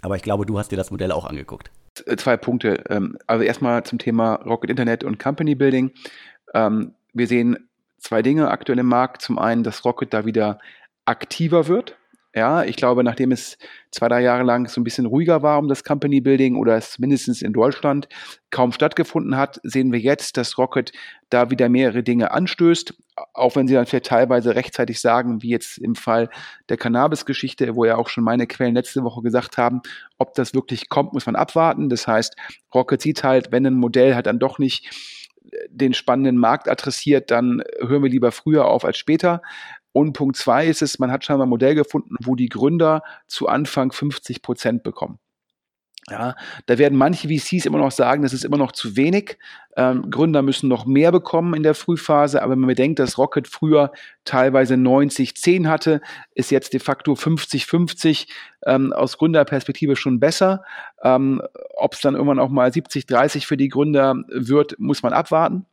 [0.00, 1.70] Aber ich glaube, du hast dir das Modell auch angeguckt.
[2.16, 2.82] Zwei Punkte.
[2.88, 5.92] Ähm, also erstmal zum Thema Rocket Internet und Company Building.
[6.54, 9.20] Ähm, wir sehen zwei Dinge aktuell im Markt.
[9.20, 10.58] Zum einen, dass Rocket da wieder
[11.04, 11.98] aktiver wird
[12.34, 13.58] ja, ich glaube, nachdem es
[13.90, 16.98] zwei, drei Jahre lang so ein bisschen ruhiger war um das Company Building oder es
[16.98, 18.08] mindestens in Deutschland
[18.50, 20.92] kaum stattgefunden hat, sehen wir jetzt, dass Rocket
[21.28, 22.94] da wieder mehrere Dinge anstößt,
[23.34, 26.30] auch wenn sie dann vielleicht teilweise rechtzeitig sagen, wie jetzt im Fall
[26.70, 29.82] der Cannabis-Geschichte, wo ja auch schon meine Quellen letzte Woche gesagt haben,
[30.16, 31.90] ob das wirklich kommt, muss man abwarten.
[31.90, 32.34] Das heißt,
[32.74, 34.90] Rocket sieht halt, wenn ein Modell halt dann doch nicht
[35.68, 39.42] den spannenden Markt adressiert, dann hören wir lieber früher auf als später.
[39.92, 43.02] Und Punkt zwei ist es, man hat schon mal ein Modell gefunden, wo die Gründer
[43.26, 45.18] zu Anfang 50 Prozent bekommen.
[46.10, 46.34] Ja,
[46.66, 49.38] da werden manche VCs immer noch sagen, das ist immer noch zu wenig.
[49.76, 52.42] Ähm, Gründer müssen noch mehr bekommen in der Frühphase.
[52.42, 53.92] Aber wenn man bedenkt, dass Rocket früher
[54.24, 56.00] teilweise 90-10 hatte,
[56.34, 58.26] ist jetzt de facto 50-50
[58.66, 60.64] ähm, aus Gründerperspektive schon besser.
[61.04, 61.40] Ähm,
[61.76, 65.66] Ob es dann irgendwann auch mal 70-30 für die Gründer wird, muss man abwarten.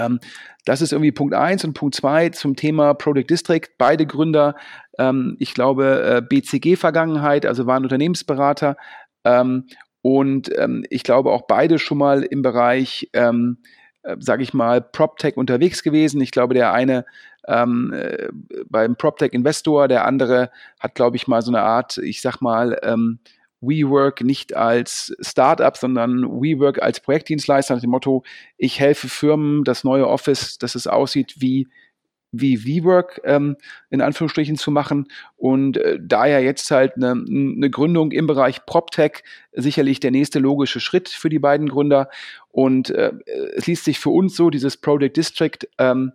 [0.00, 0.20] Ähm,
[0.64, 3.62] das ist irgendwie Punkt eins und Punkt zwei zum Thema Product District.
[3.78, 4.54] Beide Gründer,
[4.98, 8.76] ähm, ich glaube, äh, BCG-Vergangenheit, also waren Unternehmensberater.
[9.24, 9.66] Ähm,
[10.02, 13.58] und ähm, ich glaube auch beide schon mal im Bereich, ähm,
[14.02, 16.20] äh, sage ich mal, PropTech unterwegs gewesen.
[16.20, 17.04] Ich glaube, der eine
[17.46, 18.28] ähm, äh,
[18.68, 22.78] beim PropTech Investor, der andere hat, glaube ich, mal so eine Art, ich sag mal,
[22.82, 23.18] ähm,
[23.60, 28.22] WeWork nicht als Startup, sondern WeWork als Projektdienstleister nach dem Motto,
[28.56, 31.68] ich helfe Firmen, das neue Office, dass es aussieht wie
[32.32, 33.56] wie WeWork ähm,
[33.90, 39.24] in Anführungsstrichen zu machen und äh, daher jetzt halt eine, eine Gründung im Bereich PropTech
[39.52, 42.08] sicherlich der nächste logische Schritt für die beiden Gründer
[42.48, 43.12] und äh,
[43.56, 46.12] es liest sich für uns so dieses Project District ähm,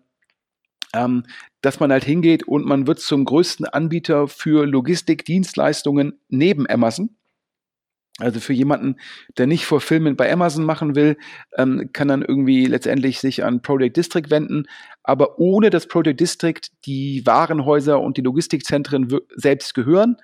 [0.95, 1.23] ähm,
[1.62, 7.10] dass man halt hingeht und man wird zum größten Anbieter für Logistikdienstleistungen neben Amazon.
[8.19, 8.95] Also für jemanden,
[9.38, 11.17] der nicht Fulfillment bei Amazon machen will,
[11.58, 14.67] ähm, kann dann irgendwie letztendlich sich an Project District wenden.
[15.04, 20.15] Aber ohne dass Project District die Warenhäuser und die Logistikzentren selbst gehören.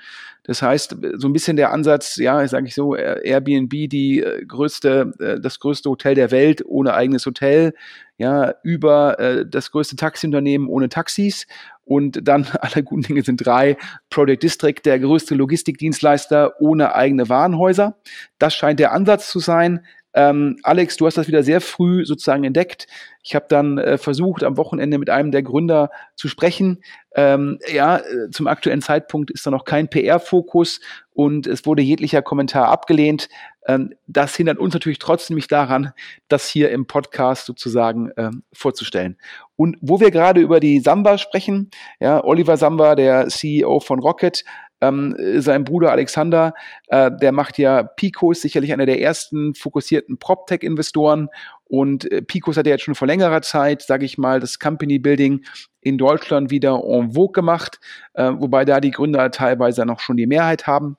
[0.44, 5.12] Das heißt, so ein bisschen der Ansatz, ja, sage ich so, Airbnb, die äh, größte,
[5.20, 7.74] äh, das größte Hotel der Welt ohne eigenes Hotel,
[8.18, 11.46] ja, über äh, das größte Taxiunternehmen ohne Taxis
[11.92, 13.76] und dann alle guten Dinge sind drei.
[14.10, 17.98] Project District, der größte Logistikdienstleister ohne eigene Warenhäuser.
[18.40, 19.86] Das scheint der Ansatz zu sein.
[20.14, 22.88] Ähm, Alex, du hast das wieder sehr früh sozusagen entdeckt.
[23.24, 26.82] Ich habe dann äh, versucht, am Wochenende mit einem der Gründer zu sprechen.
[27.14, 30.80] Ähm, ja, äh, zum aktuellen Zeitpunkt ist da noch kein PR-Fokus
[31.14, 33.30] und es wurde jeglicher Kommentar abgelehnt.
[33.68, 35.92] Ähm, das hindert uns natürlich trotzdem nicht daran,
[36.28, 39.18] das hier im Podcast sozusagen ähm, vorzustellen.
[39.62, 41.70] Und wo wir gerade über die Samba sprechen,
[42.00, 44.44] ja, Oliver Samba, der CEO von Rocket,
[44.82, 46.56] ähm, sein Bruder Alexander,
[46.88, 51.30] äh, der macht ja Picos, sicherlich einer der ersten fokussierten PropTech-Investoren.
[51.66, 54.98] Und äh, Picos hat ja jetzt schon vor längerer Zeit, sage ich mal, das Company
[54.98, 55.46] Building
[55.82, 57.80] in Deutschland wieder en vogue gemacht,
[58.16, 60.98] äh, wobei da die Gründer teilweise noch schon die Mehrheit haben.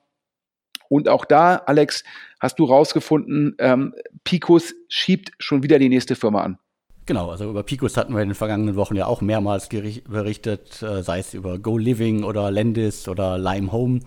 [0.87, 2.05] Und auch da, Alex,
[2.39, 6.59] hast du rausgefunden, ähm, Picos schiebt schon wieder die nächste Firma an.
[7.05, 11.03] Genau, also über Picos hatten wir in den vergangenen Wochen ja auch mehrmals berichtet, äh,
[11.03, 13.99] sei es über Go Living oder Lendis oder Lime Home.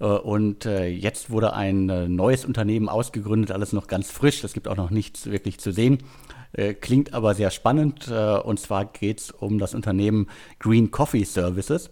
[0.00, 4.44] Äh, und äh, jetzt wurde ein neues Unternehmen ausgegründet, alles noch ganz frisch.
[4.44, 5.98] Es gibt auch noch nichts wirklich zu sehen.
[6.80, 8.08] Klingt aber sehr spannend.
[8.08, 11.90] Und zwar geht es um das Unternehmen Green Coffee Services.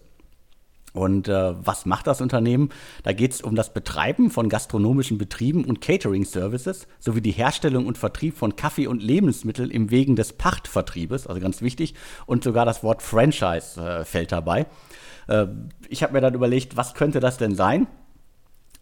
[0.95, 2.69] Und äh, was macht das Unternehmen?
[3.03, 7.97] Da geht es um das Betreiben von gastronomischen Betrieben und Catering-Services sowie die Herstellung und
[7.97, 11.95] Vertrieb von Kaffee und Lebensmitteln im Wegen des Pachtvertriebes, also ganz wichtig.
[12.25, 14.67] Und sogar das Wort Franchise äh, fällt dabei.
[15.27, 15.47] Äh,
[15.89, 17.87] ich habe mir dann überlegt, was könnte das denn sein?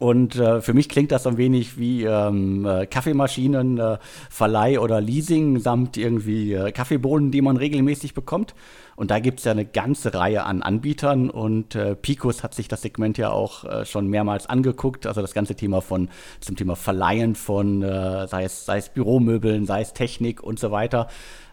[0.03, 4.81] Und äh, für mich klingt das so ein wenig wie ähm, äh, Kaffeemaschinen, äh, Verleih
[4.81, 8.53] oder Leasing samt irgendwie äh, Kaffeebohnen, die man regelmäßig bekommt.
[8.97, 12.67] Und da gibt es ja eine ganze Reihe an Anbietern und äh, Picos hat sich
[12.67, 15.07] das Segment ja auch äh, schon mehrmals angeguckt.
[15.07, 16.09] Also das ganze Thema von
[16.41, 20.69] zum Thema Verleihen von, äh, sei, es, sei es Büromöbeln, sei es Technik und so
[20.69, 21.07] weiter.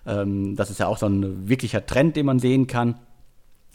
[0.04, 2.96] Ähm, das ist ja auch so ein wirklicher Trend, den man sehen kann.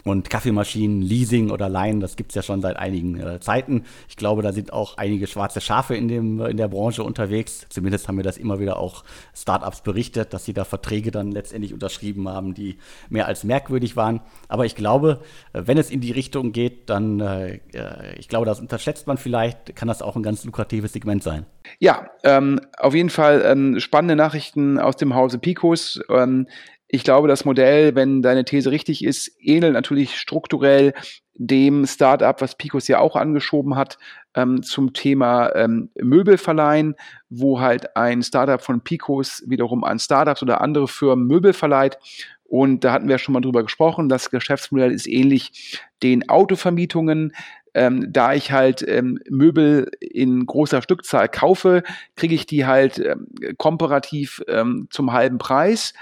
[0.08, 3.86] Und Kaffeemaschinen, Leasing oder Leihen, das gibt's ja schon seit einigen äh, Zeiten.
[4.08, 7.66] Ich glaube, da sind auch einige schwarze Schafe in, dem, in der Branche unterwegs.
[7.70, 9.04] Zumindest haben mir das immer wieder auch
[9.36, 12.78] Startups berichtet, dass sie da Verträge dann letztendlich unterschrieben haben, die
[13.10, 14.22] mehr als merkwürdig waren.
[14.48, 15.22] Aber ich glaube,
[15.54, 19.18] äh, wenn es in die Richtung geht, dann, äh, äh, ich glaube, das unterschätzt man
[19.18, 21.48] vielleicht, kann das auch ein ganz lukratives Segment sein.
[21.80, 26.00] Ja, ähm, auf jeden Fall ähm, spannende Nachrichten aus dem Hause Picos.
[26.10, 26.46] Ähm,
[26.88, 30.94] ich glaube, das Modell, wenn deine These richtig ist, ähnelt natürlich strukturell
[31.34, 33.98] dem Startup, was Picos ja auch angeschoben hat,
[34.36, 36.96] ähm, zum Thema ähm, Möbel verleihen,
[37.30, 41.98] wo halt ein Startup von Picos wiederum an Startups oder andere Firmen Möbel verleiht.
[42.46, 44.08] Und da hatten wir schon mal drüber gesprochen.
[44.08, 47.34] Das Geschäftsmodell ist ähnlich den Autovermietungen.
[47.74, 51.84] Ähm, da ich halt ähm, Möbel in großer Stückzahl kaufe,
[52.16, 55.94] kriege ich die halt ähm, komparativ ähm, zum halben Preis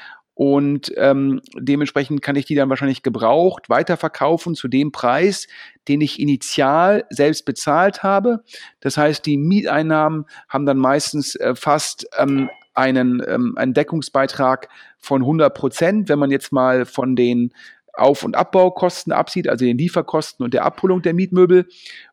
[0.45, 5.47] und ähm, dementsprechend kann ich die dann wahrscheinlich gebraucht weiterverkaufen zu dem Preis,
[5.88, 8.43] den ich initial selbst bezahlt habe.
[8.82, 15.21] Das heißt, die Mieteinnahmen haben dann meistens äh, fast ähm, einen, ähm, einen Deckungsbeitrag von
[15.21, 17.53] 100 Prozent, wenn man jetzt mal von den
[17.93, 21.69] Auf- und Abbaukosten absieht, also den Lieferkosten und der Abholung der Mietmöbel.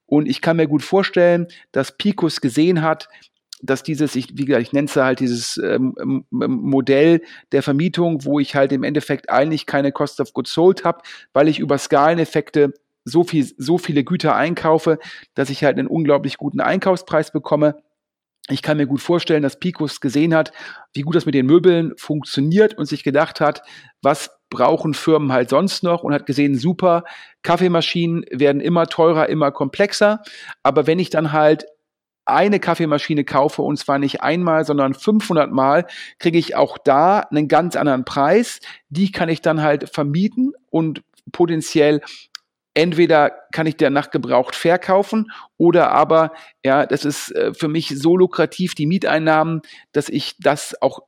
[0.07, 3.09] Und ich kann mir gut vorstellen, dass Picos gesehen hat,
[3.63, 8.41] dass dieses, ich, wie gesagt, ich nenne es halt dieses ähm, Modell der Vermietung, wo
[8.41, 12.73] ich halt im Endeffekt eigentlich keine Cost of Goods Sold habe, weil ich über Skaleneffekte
[13.05, 14.99] so viel, so viele Güter einkaufe,
[15.35, 17.77] dass ich halt einen unglaublich guten Einkaufspreis bekomme.
[18.49, 20.53] Ich kann mir gut vorstellen, dass Picos gesehen hat,
[20.93, 23.63] wie gut das mit den Möbeln funktioniert und sich gedacht hat,
[24.03, 27.05] was brauchen Firmen halt sonst noch und hat gesehen, super,
[27.43, 30.23] Kaffeemaschinen werden immer teurer, immer komplexer.
[30.63, 31.67] Aber wenn ich dann halt
[32.33, 35.87] eine Kaffeemaschine kaufe und zwar nicht einmal, sondern 500 Mal,
[36.19, 38.61] kriege ich auch da einen ganz anderen Preis.
[38.89, 42.01] Die kann ich dann halt vermieten und potenziell
[42.75, 46.33] entweder kann ich der nach gebraucht verkaufen oder aber,
[46.65, 49.63] ja, das ist äh, für mich so lukrativ, die Mieteinnahmen,
[49.93, 51.01] dass ich das auch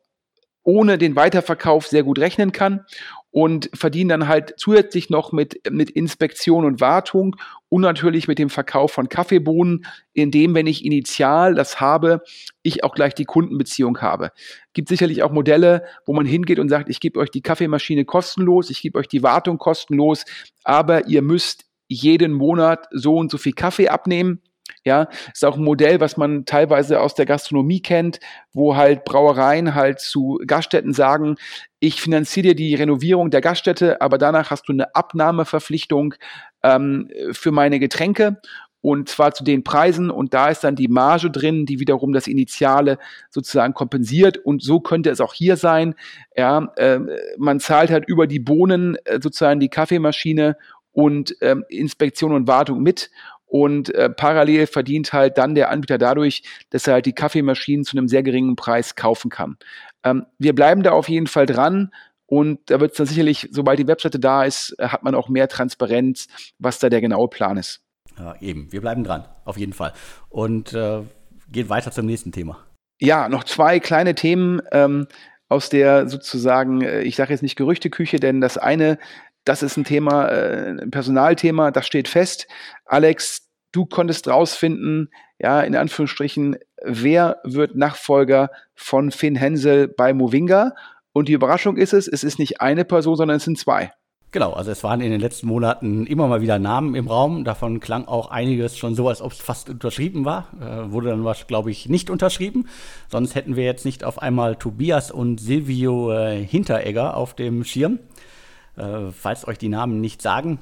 [0.65, 2.85] ohne den Weiterverkauf sehr gut rechnen kann
[3.33, 7.35] und verdienen dann halt zusätzlich noch mit, mit Inspektion und Wartung
[7.71, 12.21] und natürlich mit dem Verkauf von Kaffeebohnen, indem, wenn ich initial das habe,
[12.62, 14.33] ich auch gleich die Kundenbeziehung habe.
[14.75, 18.68] Gibt sicherlich auch Modelle, wo man hingeht und sagt, ich gebe euch die Kaffeemaschine kostenlos,
[18.68, 20.25] ich gebe euch die Wartung kostenlos,
[20.62, 24.42] aber ihr müsst jeden Monat so und so viel Kaffee abnehmen
[24.85, 28.21] ja, ist auch ein Modell, was man teilweise aus der Gastronomie kennt,
[28.53, 31.37] wo halt Brauereien halt zu Gaststätten sagen,
[31.81, 36.15] ich finanziere dir die Renovierung der Gaststätte, aber danach hast du eine Abnahmeverpflichtung
[36.63, 38.41] ähm, für meine Getränke
[38.83, 42.27] und zwar zu den Preisen und da ist dann die Marge drin, die wiederum das
[42.27, 42.99] Initiale
[43.31, 45.95] sozusagen kompensiert und so könnte es auch hier sein.
[46.37, 46.99] Ja, äh,
[47.39, 50.57] man zahlt halt über die Bohnen äh, sozusagen die Kaffeemaschine
[50.91, 53.11] und ähm, Inspektion und Wartung mit
[53.53, 57.99] und äh, parallel verdient halt dann der Anbieter dadurch, dass er halt die Kaffeemaschinen zu
[57.99, 59.59] einem sehr geringen Preis kaufen kann.
[60.05, 61.93] Ähm, wir bleiben da auf jeden Fall dran.
[62.25, 65.29] Und da wird es dann sicherlich, sobald die Webseite da ist, äh, hat man auch
[65.29, 67.83] mehr Transparenz, was da der genaue Plan ist.
[68.19, 69.93] Ja, eben, wir bleiben dran, auf jeden Fall.
[70.31, 71.03] Und äh,
[71.51, 72.57] gehen weiter zum nächsten Thema.
[73.03, 75.09] Ja, noch zwei kleine Themen ähm,
[75.51, 78.97] aus der sozusagen, äh, ich sage jetzt nicht Gerüchteküche, denn das eine
[79.45, 82.47] das ist ein Thema, äh, ein Personalthema, das steht fest.
[82.85, 90.75] Alex, du konntest rausfinden, ja, in Anführungsstrichen, wer wird Nachfolger von Finn Hensel bei Movinga?
[91.13, 93.93] Und die Überraschung ist es, es ist nicht eine Person, sondern es sind zwei.
[94.33, 97.45] Genau, also es waren in den letzten Monaten immer mal wieder Namen im Raum.
[97.45, 100.49] Davon klang auch einiges schon so, als ob es fast unterschrieben war.
[100.59, 102.67] Äh, wurde dann was, glaube ich, nicht unterschrieben.
[103.11, 107.99] Sonst hätten wir jetzt nicht auf einmal Tobias und Silvio äh, Hinteregger auf dem Schirm.
[108.77, 110.59] Äh, falls euch die Namen nicht sagen,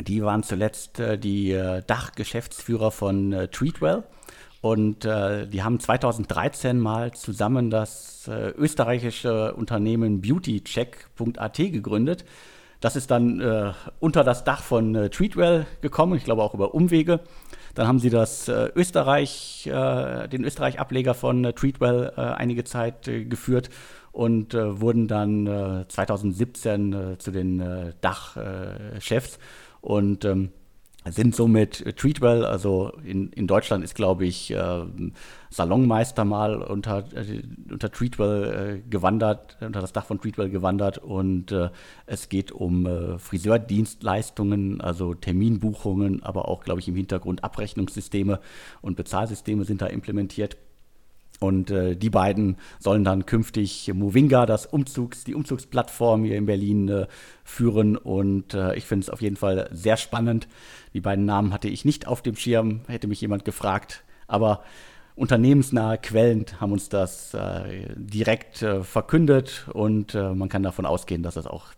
[0.00, 4.04] die waren zuletzt äh, die äh, Dachgeschäftsführer von Treatwell.
[4.60, 12.26] Und äh, die haben 2013 mal zusammen das äh, österreichische Unternehmen beautycheck.at gegründet.
[12.80, 17.20] Das ist dann äh, unter das Dach von Treatwell gekommen, ich glaube auch über Umwege.
[17.74, 23.70] Dann haben sie das Österreich, den Österreich-Ableger von Treatwell einige Zeit geführt
[24.12, 29.38] und äh, wurden dann 2017 zu den Dachchefs
[29.80, 30.50] und ähm,
[31.08, 34.84] sind somit äh, Treatwell, also in, in Deutschland ist, glaube ich, äh,
[35.48, 41.52] Salonmeister mal unter, äh, unter Treatwell äh, gewandert, unter das Dach von Treatwell gewandert und
[41.52, 41.70] äh,
[42.04, 48.40] es geht um äh, Friseurdienstleistungen, also Terminbuchungen, aber auch, glaube ich, im Hintergrund Abrechnungssysteme
[48.82, 50.58] und Bezahlsysteme sind da implementiert.
[51.40, 56.88] Und äh, die beiden sollen dann künftig Movinga, das Umzugs, die Umzugsplattform hier in Berlin,
[56.88, 57.06] äh,
[57.44, 57.96] führen.
[57.96, 60.48] Und äh, ich finde es auf jeden Fall sehr spannend.
[60.92, 64.04] Die beiden Namen hatte ich nicht auf dem Schirm, hätte mich jemand gefragt.
[64.26, 64.62] Aber
[65.16, 71.22] unternehmensnahe Quellen haben uns das äh, direkt äh, verkündet und äh, man kann davon ausgehen,
[71.22, 71.68] dass das auch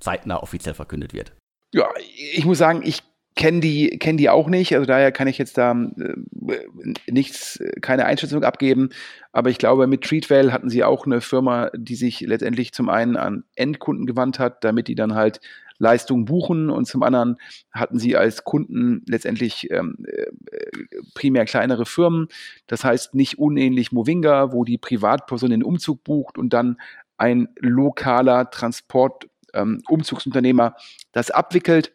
[0.00, 1.32] zeitnah offiziell verkündet wird.
[1.72, 1.88] Ja,
[2.34, 3.02] ich muss sagen, ich
[3.34, 6.58] kenne die, kenn die auch nicht, also daher kann ich jetzt da äh,
[7.10, 8.90] nichts, keine Einschätzung abgeben.
[9.32, 13.16] Aber ich glaube, mit Treatwell hatten sie auch eine Firma, die sich letztendlich zum einen
[13.16, 15.40] an Endkunden gewandt hat, damit die dann halt
[15.78, 17.38] Leistungen buchen und zum anderen
[17.72, 20.26] hatten sie als Kunden letztendlich ähm, äh,
[21.14, 22.28] primär kleinere Firmen.
[22.68, 26.80] Das heißt nicht unähnlich Movinga, wo die Privatperson den Umzug bucht und dann
[27.16, 30.76] ein lokaler Transport ähm, Umzugsunternehmer
[31.12, 31.92] das abwickelt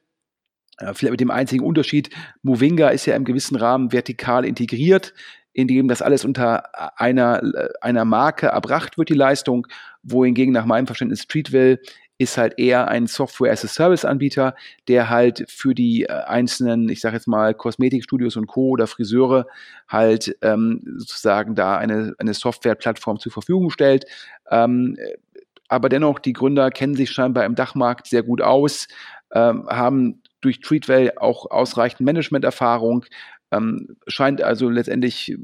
[0.93, 2.09] vielleicht mit dem einzigen Unterschied,
[2.41, 5.13] Movinga ist ja im gewissen Rahmen vertikal integriert,
[5.53, 7.41] indem das alles unter einer,
[7.81, 9.67] einer Marke erbracht wird, die Leistung,
[10.03, 11.79] wohingegen nach meinem Verständnis Streetville
[12.19, 14.55] ist halt eher ein Software-as-a-Service-Anbieter,
[14.87, 18.69] der halt für die äh, einzelnen, ich sage jetzt mal, Kosmetikstudios und Co.
[18.69, 19.45] oder Friseure
[19.87, 24.05] halt ähm, sozusagen da eine, eine Software-Plattform zur Verfügung stellt.
[24.49, 24.97] Ähm,
[25.67, 28.87] aber dennoch, die Gründer kennen sich scheinbar im Dachmarkt sehr gut aus,
[29.31, 33.05] ähm, haben durch Treatwell auch ausreichend Managementerfahrung.
[33.51, 35.37] Ähm, scheint also letztendlich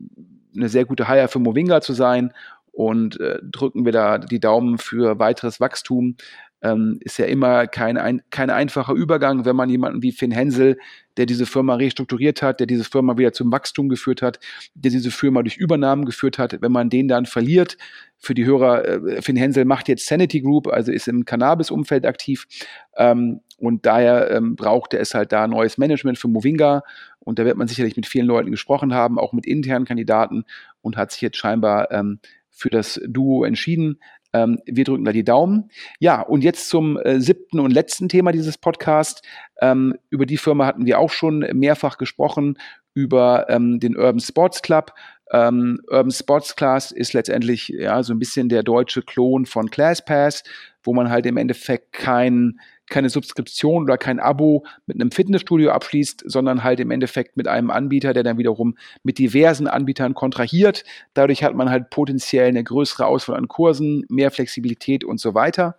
[0.56, 2.34] eine sehr gute Hire für Movinga zu sein
[2.72, 6.16] und äh, drücken wir da die Daumen für weiteres Wachstum.
[6.64, 10.78] Ähm, ist ja immer kein, ein, kein einfacher Übergang, wenn man jemanden wie Finn Hensel,
[11.18, 14.40] der diese Firma restrukturiert hat, der diese Firma wieder zum Wachstum geführt hat,
[14.74, 17.78] der diese Firma durch Übernahmen geführt hat, wenn man den dann verliert,
[18.18, 22.48] für die Hörer, äh, Finn Hensel macht jetzt Sanity Group, also ist im Cannabis-Umfeld aktiv
[22.96, 26.84] ähm, und daher ähm, brauchte es halt da neues Management für Movinga
[27.20, 30.46] und da wird man sicherlich mit vielen Leuten gesprochen haben, auch mit internen Kandidaten
[30.82, 34.00] und hat sich jetzt scheinbar ähm, für das Duo entschieden.
[34.34, 35.70] Ähm, wir drücken da die Daumen.
[36.00, 39.22] Ja, und jetzt zum äh, siebten und letzten Thema dieses Podcasts.
[39.62, 42.58] Ähm, über die Firma hatten wir auch schon mehrfach gesprochen,
[42.94, 44.94] über ähm, den Urban Sports Club.
[45.32, 50.44] Ähm, Urban Sports Class ist letztendlich ja so ein bisschen der deutsche Klon von ClassPass,
[50.84, 52.60] wo man halt im Endeffekt kein
[52.90, 57.72] keine Subskription oder kein Abo mit einem Fitnessstudio abschließt, sondern halt im Endeffekt mit einem
[57.72, 60.84] Anbieter, der dann wiederum mit diversen Anbietern kontrahiert.
[61.14, 65.78] Dadurch hat man halt potenziell eine größere Auswahl an Kursen, mehr Flexibilität und so weiter.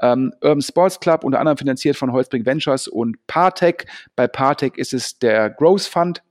[0.00, 3.86] Ähm, Urban Sports Club, unter anderem finanziert von Holzbrink Ventures und Partec.
[4.16, 6.22] Bei Partec ist es der Growth Fund,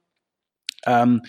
[0.85, 1.21] ähm,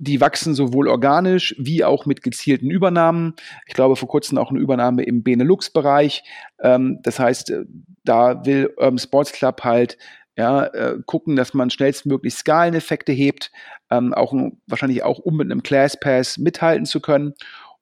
[0.00, 3.34] die wachsen sowohl organisch wie auch mit gezielten Übernahmen.
[3.66, 6.24] Ich glaube, vor kurzem auch eine Übernahme im Benelux-Bereich.
[6.60, 7.64] Ähm, das heißt, äh,
[8.02, 9.98] da will Urban Sports Club halt
[10.36, 13.52] ja, äh, gucken, dass man schnellstmöglich Skaleneffekte hebt,
[13.90, 14.32] ähm, auch
[14.66, 17.34] wahrscheinlich auch um mit einem Class Pass mithalten zu können.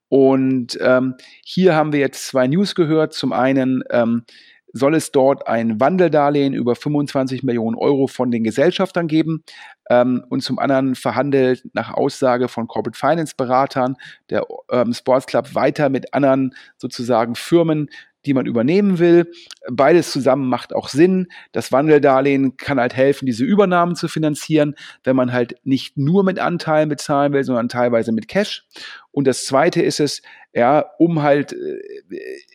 [0.09, 1.15] Und ähm,
[1.45, 3.13] hier haben wir jetzt zwei News gehört.
[3.13, 4.25] Zum einen ähm,
[4.73, 9.43] soll es dort ein Wandeldarlehen über 25 Millionen Euro von den Gesellschaftern geben
[9.91, 13.97] ähm, und zum anderen verhandelt nach Aussage von Corporate Finance Beratern
[14.31, 17.89] der ähm, Sports Club weiter mit anderen sozusagen Firmen,
[18.29, 19.33] die man übernehmen will.
[19.71, 21.29] Beides zusammen macht auch Sinn.
[21.53, 26.39] Das Wandeldarlehen kann halt helfen, diese Übernahmen zu finanzieren, wenn man halt nicht nur mit
[26.39, 28.67] Anteilen bezahlen will, sondern teilweise mit Cash.
[29.11, 30.21] Und das zweite ist es,
[30.53, 31.81] ja, um halt äh,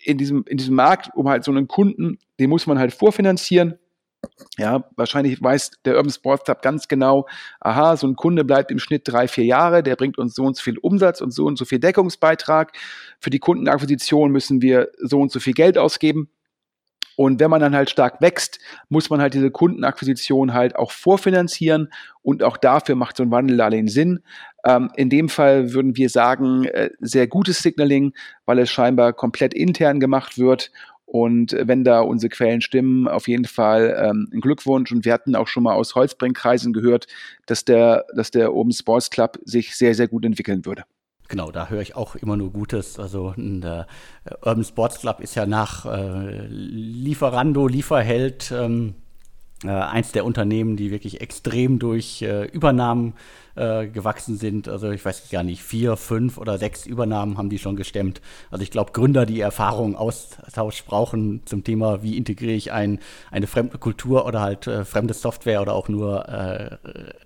[0.03, 3.79] in diesem, in diesem Markt, um halt so einen Kunden, den muss man halt vorfinanzieren.
[4.57, 7.27] Ja, wahrscheinlich weiß der Urban Sports Club ganz genau,
[7.59, 10.55] aha, so ein Kunde bleibt im Schnitt drei, vier Jahre, der bringt uns so und
[10.55, 12.71] so viel Umsatz und so und so viel Deckungsbeitrag.
[13.19, 16.29] Für die Kundenakquisition müssen wir so und so viel Geld ausgeben.
[17.15, 18.59] Und wenn man dann halt stark wächst,
[18.89, 21.89] muss man halt diese Kundenakquisition halt auch vorfinanzieren
[22.21, 24.23] und auch dafür macht so ein Wandeldarlehen Sinn.
[24.65, 28.13] Ähm, in dem Fall würden wir sagen, äh, sehr gutes Signaling,
[28.45, 30.71] weil es scheinbar komplett intern gemacht wird
[31.13, 34.91] und wenn da unsere Quellen stimmen, auf jeden Fall ähm, ein Glückwunsch.
[34.91, 37.05] Und wir hatten auch schon mal aus Holzbrinkkreisen gehört,
[37.45, 40.85] dass der, dass der Open Sports Club sich sehr, sehr gut entwickeln würde.
[41.27, 42.97] Genau, da höre ich auch immer nur Gutes.
[42.97, 43.85] Also der
[44.41, 48.95] Urban Sports Club ist ja nach äh, Lieferando, Lieferheld ähm,
[49.63, 53.13] äh, eins der Unternehmen, die wirklich extrem durch äh, Übernahmen
[53.55, 54.67] äh, gewachsen sind.
[54.67, 58.21] Also ich weiß gar nicht, vier, fünf oder sechs Übernahmen haben die schon gestemmt.
[58.51, 62.99] Also ich glaube, Gründer, die Erfahrung, Austausch brauchen zum Thema, wie integriere ich ein,
[63.31, 66.77] eine fremde Kultur oder halt äh, fremde Software oder auch nur äh,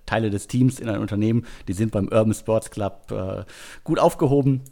[0.06, 3.44] Teile des Teams in ein Unternehmen, die sind beim Urban Sports Club äh,
[3.84, 4.62] gut aufgehoben.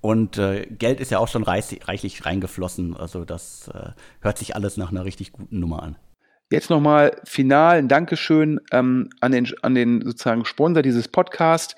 [0.00, 2.96] Und äh, Geld ist ja auch schon reich, reichlich reingeflossen.
[2.96, 5.96] Also das äh, hört sich alles nach einer richtig guten Nummer an.
[6.50, 11.76] Jetzt nochmal final ein Dankeschön ähm, an, den, an den sozusagen Sponsor dieses Podcasts,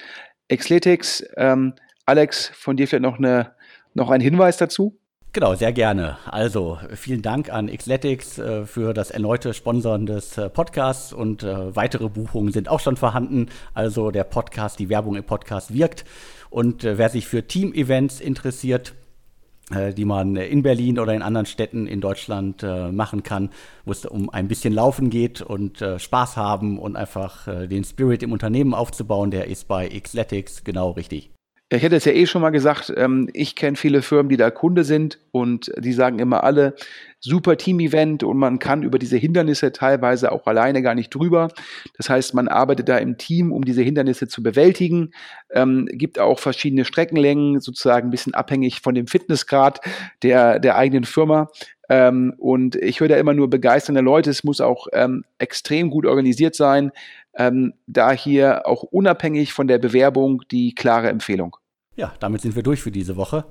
[0.49, 1.23] Xletics.
[1.37, 1.75] Ähm,
[2.07, 3.53] Alex, von dir vielleicht noch, eine,
[3.93, 4.99] noch ein Hinweis dazu?
[5.35, 6.17] Genau, sehr gerne.
[6.27, 11.77] Also vielen Dank an Xletics äh, für das erneute Sponsoren des äh, Podcasts und äh,
[11.77, 13.49] weitere Buchungen sind auch schon vorhanden.
[13.75, 16.05] Also der Podcast, die Werbung im Podcast wirkt.
[16.49, 18.95] Und äh, wer sich für Team-Events interessiert,
[19.95, 23.51] die man in Berlin oder in anderen Städten in Deutschland äh, machen kann,
[23.85, 27.85] wo es um ein bisschen Laufen geht und äh, Spaß haben und einfach äh, den
[27.85, 31.31] Spirit im Unternehmen aufzubauen, der ist bei Xletics genau richtig.
[31.75, 34.51] Ich hätte es ja eh schon mal gesagt, ähm, ich kenne viele Firmen, die da
[34.51, 36.75] Kunde sind und die sagen immer alle,
[37.19, 41.49] super Team-Event und man kann über diese Hindernisse teilweise auch alleine gar nicht drüber.
[41.97, 45.13] Das heißt, man arbeitet da im Team, um diese Hindernisse zu bewältigen.
[45.51, 49.81] Ähm, gibt auch verschiedene Streckenlängen, sozusagen ein bisschen abhängig von dem Fitnessgrad
[50.23, 51.49] der, der eigenen Firma.
[51.89, 54.29] Ähm, und ich höre da immer nur begeisternde Leute.
[54.29, 56.93] Es muss auch ähm, extrem gut organisiert sein.
[57.35, 61.57] Ähm, da hier auch unabhängig von der Bewerbung die klare Empfehlung.
[61.97, 63.45] Ja, damit sind wir durch für diese Woche.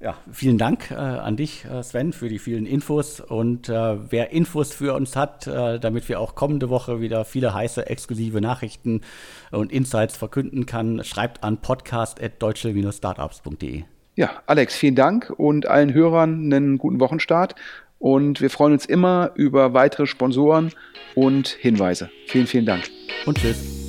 [0.00, 3.20] Ja, vielen Dank äh, an dich, äh, Sven, für die vielen Infos.
[3.20, 7.54] Und äh, wer Infos für uns hat, äh, damit wir auch kommende Woche wieder viele
[7.54, 9.02] heiße, exklusive Nachrichten
[9.50, 13.84] und Insights verkünden kann, schreibt an podcast.deutsche-startups.de.
[14.16, 17.54] Ja, Alex, vielen Dank und allen Hörern einen guten Wochenstart.
[17.98, 20.72] Und wir freuen uns immer über weitere Sponsoren
[21.14, 22.10] und Hinweise.
[22.26, 22.90] Vielen, vielen Dank.
[23.24, 23.86] Und tschüss.